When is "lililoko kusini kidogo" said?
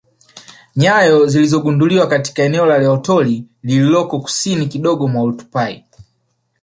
3.63-5.07